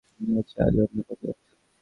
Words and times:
মনে 0.19 0.33
হচ্ছে 0.37 0.55
আজ 0.65 0.75
অন্য 0.83 0.97
পথে 1.07 1.25
যাচ্ছো? 1.27 1.53